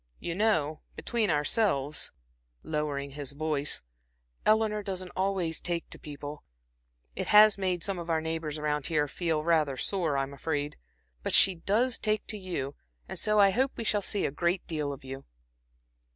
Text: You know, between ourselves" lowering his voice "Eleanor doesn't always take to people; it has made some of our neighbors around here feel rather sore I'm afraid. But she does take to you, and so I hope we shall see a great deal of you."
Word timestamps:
You 0.19 0.33
know, 0.33 0.79
between 0.95 1.29
ourselves" 1.29 2.11
lowering 2.63 3.11
his 3.11 3.33
voice 3.33 3.83
"Eleanor 4.47 4.81
doesn't 4.81 5.11
always 5.15 5.59
take 5.59 5.87
to 5.91 5.99
people; 5.99 6.43
it 7.15 7.27
has 7.27 7.55
made 7.59 7.83
some 7.83 7.99
of 7.99 8.09
our 8.09 8.19
neighbors 8.19 8.57
around 8.57 8.87
here 8.87 9.07
feel 9.07 9.43
rather 9.43 9.77
sore 9.77 10.17
I'm 10.17 10.33
afraid. 10.33 10.75
But 11.21 11.33
she 11.33 11.53
does 11.53 11.99
take 11.99 12.25
to 12.29 12.37
you, 12.39 12.73
and 13.07 13.19
so 13.19 13.39
I 13.39 13.51
hope 13.51 13.73
we 13.77 13.83
shall 13.83 14.01
see 14.01 14.25
a 14.25 14.31
great 14.31 14.65
deal 14.65 14.91
of 14.91 15.03
you." 15.03 15.23